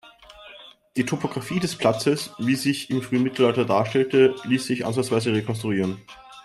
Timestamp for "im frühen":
2.89-3.21